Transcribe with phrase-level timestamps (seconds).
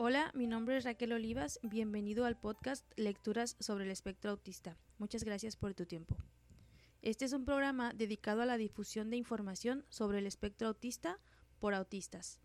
[0.00, 1.58] Hola, mi nombre es Raquel Olivas.
[1.64, 4.76] Bienvenido al podcast Lecturas sobre el espectro autista.
[4.96, 6.16] Muchas gracias por tu tiempo.
[7.02, 11.18] Este es un programa dedicado a la difusión de información sobre el espectro autista
[11.58, 12.38] por autistas.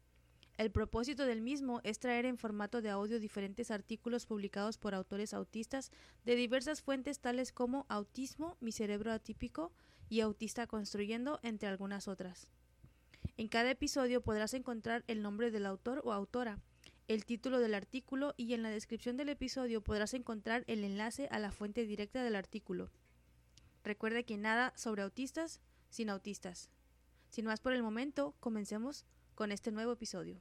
[0.57, 5.31] El propósito del mismo es traer en formato de audio diferentes artículos publicados por autores
[5.35, 5.91] autistas
[6.25, 9.71] de diversas fuentes tales como Autismo, Mi cerebro atípico
[10.09, 12.47] y Autista construyendo, entre algunas otras.
[13.37, 16.59] En cada episodio podrás encontrar el nombre del autor o autora,
[17.07, 21.39] el título del artículo y en la descripción del episodio podrás encontrar el enlace a
[21.39, 22.91] la fuente directa del artículo.
[23.83, 26.69] Recuerda que nada sobre autistas sin autistas.
[27.29, 30.39] Sin más por el momento, comencemos con este nuevo episodio.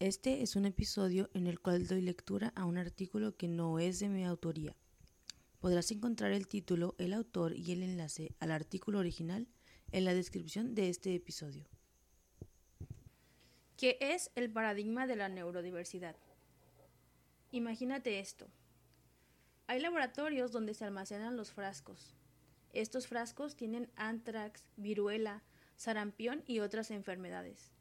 [0.00, 4.00] Este es un episodio en el cual doy lectura a un artículo que no es
[4.00, 4.76] de mi autoría.
[5.60, 9.48] Podrás encontrar el título, el autor y el enlace al artículo original
[9.92, 11.64] en la descripción de este episodio.
[13.76, 16.14] ¿Qué es el paradigma de la neurodiversidad?
[17.50, 18.46] Imagínate esto.
[19.66, 22.14] Hay laboratorios donde se almacenan los frascos.
[22.72, 25.42] Estos frascos tienen antrax, viruela,
[25.76, 27.72] sarampión y otras enfermedades.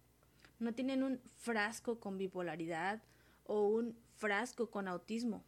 [0.58, 3.04] No tienen un frasco con bipolaridad
[3.46, 5.44] o un frasco con autismo.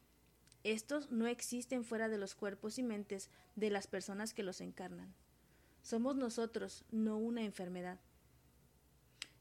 [0.63, 5.13] Estos no existen fuera de los cuerpos y mentes de las personas que los encarnan.
[5.81, 7.99] Somos nosotros, no una enfermedad.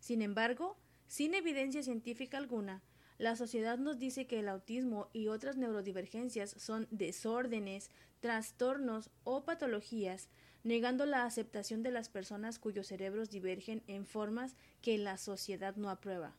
[0.00, 2.83] Sin embargo, sin evidencia científica alguna,
[3.19, 10.28] la sociedad nos dice que el autismo y otras neurodivergencias son desórdenes, trastornos o patologías
[10.64, 15.91] negando la aceptación de las personas cuyos cerebros divergen en formas que la sociedad no
[15.91, 16.34] aprueba,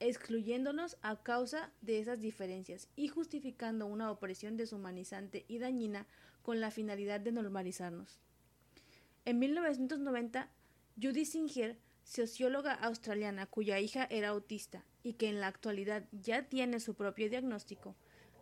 [0.00, 6.06] excluyéndonos a causa de esas diferencias y justificando una opresión deshumanizante y dañina
[6.42, 8.20] con la finalidad de normalizarnos.
[9.24, 10.48] En 1990,
[11.02, 11.76] Judy Singer,
[12.08, 17.28] socióloga australiana cuya hija era autista y que en la actualidad ya tiene su propio
[17.28, 17.96] diagnóstico,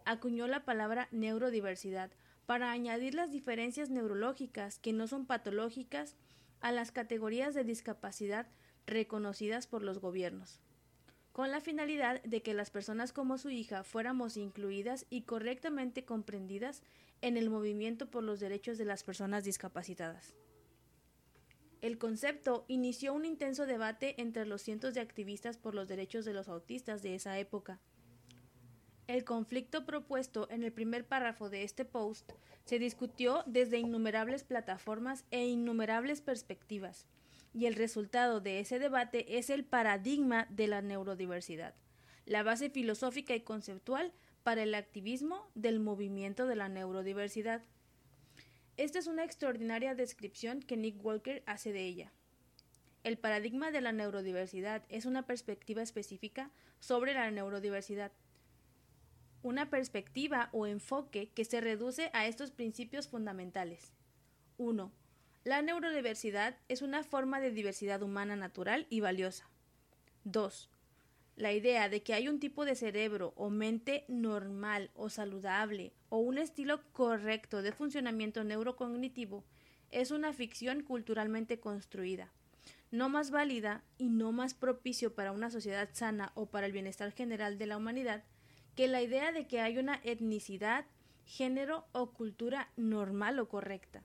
[0.04, 2.12] acuñó la palabra neurodiversidad
[2.46, 6.14] para añadir las diferencias neurológicas que no son patológicas
[6.60, 8.46] a las categorías de discapacidad
[8.86, 10.60] reconocidas por los gobiernos,
[11.32, 16.84] con la finalidad de que las personas como su hija fuéramos incluidas y correctamente comprendidas
[17.20, 20.36] en el movimiento por los derechos de las personas discapacitadas.
[21.82, 26.32] El concepto inició un intenso debate entre los cientos de activistas por los derechos de
[26.32, 27.80] los autistas de esa época,
[29.06, 32.32] el conflicto propuesto en el primer párrafo de este post
[32.64, 37.06] se discutió desde innumerables plataformas e innumerables perspectivas,
[37.54, 41.76] y el resultado de ese debate es el paradigma de la neurodiversidad,
[42.24, 44.12] la base filosófica y conceptual
[44.42, 47.62] para el activismo del movimiento de la neurodiversidad.
[48.76, 52.12] Esta es una extraordinaria descripción que Nick Walker hace de ella.
[53.04, 56.50] El paradigma de la neurodiversidad es una perspectiva específica
[56.80, 58.12] sobre la neurodiversidad
[59.46, 63.92] una perspectiva o enfoque que se reduce a estos principios fundamentales.
[64.58, 64.90] 1.
[65.44, 69.48] La neurodiversidad es una forma de diversidad humana natural y valiosa.
[70.24, 70.68] 2.
[71.36, 76.16] La idea de que hay un tipo de cerebro o mente normal o saludable o
[76.16, 79.44] un estilo correcto de funcionamiento neurocognitivo
[79.90, 82.32] es una ficción culturalmente construida,
[82.90, 87.12] no más válida y no más propicio para una sociedad sana o para el bienestar
[87.12, 88.24] general de la humanidad
[88.74, 90.86] que la idea de que hay una etnicidad,
[91.24, 94.02] género o cultura normal o correcta.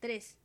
[0.00, 0.38] 3.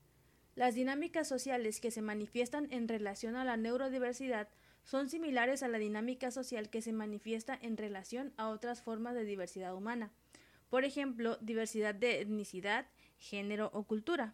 [0.56, 4.50] Las dinámicas sociales que se manifiestan en relación a la neurodiversidad
[4.87, 9.25] son similares a la dinámica social que se manifiesta en relación a otras formas de
[9.25, 10.13] diversidad humana.
[10.69, 12.87] Por ejemplo, diversidad de etnicidad,
[13.17, 14.33] género o cultura.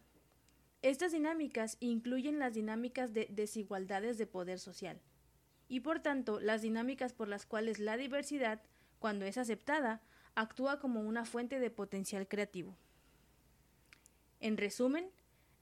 [0.80, 5.00] Estas dinámicas incluyen las dinámicas de desigualdades de poder social
[5.66, 8.62] y por tanto las dinámicas por las cuales la diversidad
[9.00, 10.02] cuando es aceptada,
[10.36, 12.76] actúa como una fuente de potencial creativo.
[14.38, 15.10] En resumen,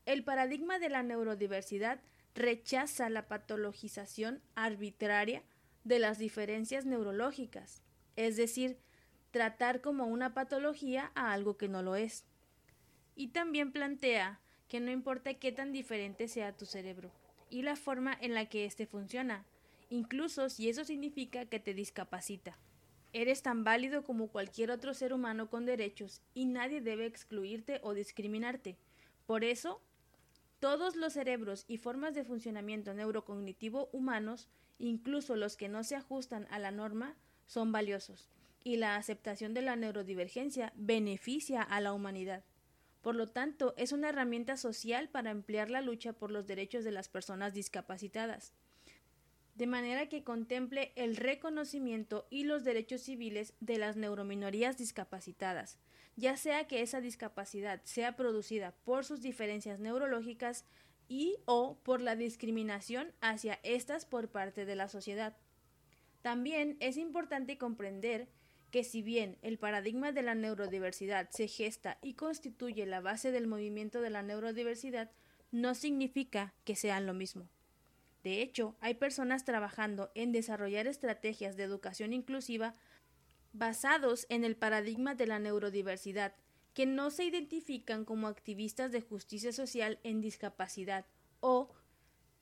[0.05, 2.03] el paradigma de la neurodiversidad
[2.35, 5.43] rechaza la patologización arbitraria
[5.85, 7.83] de las diferencias neurológicas,
[8.17, 8.79] es decir,
[9.31, 12.25] tratar como una patología a algo que no lo es.
[13.17, 17.11] Y también plantea que no importa qué tan diferente sea tu cerebro
[17.51, 19.45] y la forma en la que éste funciona,
[19.91, 22.57] incluso si eso significa que te discapacita.
[23.13, 27.93] Eres tan válido como cualquier otro ser humano con derechos y nadie debe excluirte o
[27.93, 28.79] discriminarte.
[29.27, 29.83] Por eso,
[30.63, 34.49] todos los cerebros y formas de funcionamiento neurocognitivo humanos,
[34.79, 37.17] incluso los que no se ajustan a la norma,
[37.47, 38.29] son valiosos,
[38.63, 42.45] y la aceptación de la neurodivergencia beneficia a la humanidad.
[43.01, 46.93] Por lo tanto, es una herramienta social para emplear la lucha por los derechos de
[46.93, 48.53] las personas discapacitadas.
[49.63, 55.79] De manera que contemple el reconocimiento y los derechos civiles de las neurominorías discapacitadas,
[56.17, 60.65] ya sea que esa discapacidad sea producida por sus diferencias neurológicas
[61.07, 65.37] y o por la discriminación hacia estas por parte de la sociedad.
[66.23, 68.27] También es importante comprender
[68.73, 73.47] que si bien el paradigma de la neurodiversidad se gesta y constituye la base del
[73.47, 75.13] movimiento de la neurodiversidad,
[75.53, 77.49] no significa que sean lo mismo.
[78.23, 82.75] De hecho, hay personas trabajando en desarrollar estrategias de educación inclusiva
[83.53, 86.35] basados en el paradigma de la neurodiversidad,
[86.73, 91.05] que no se identifican como activistas de justicia social en discapacidad
[91.41, 91.75] o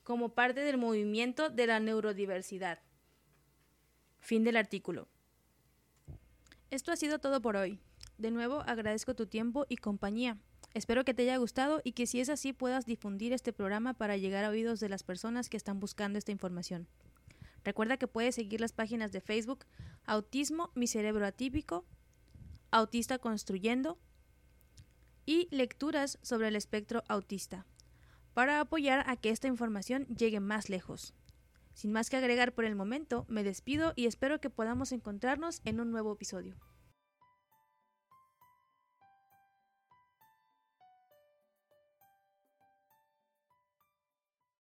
[0.03, 2.79] como parte del movimiento de la neurodiversidad.
[4.19, 5.07] Fin del artículo.
[6.69, 7.79] Esto ha sido todo por hoy.
[8.17, 10.37] De nuevo agradezco tu tiempo y compañía.
[10.73, 14.15] Espero que te haya gustado y que si es así puedas difundir este programa para
[14.15, 16.87] llegar a oídos de las personas que están buscando esta información.
[17.63, 19.65] Recuerda que puedes seguir las páginas de Facebook
[20.05, 21.85] Autismo, mi cerebro atípico,
[22.71, 23.99] Autista Construyendo
[25.25, 27.65] y lecturas sobre el espectro autista,
[28.33, 31.13] para apoyar a que esta información llegue más lejos.
[31.73, 35.79] Sin más que agregar por el momento, me despido y espero que podamos encontrarnos en
[35.79, 36.55] un nuevo episodio.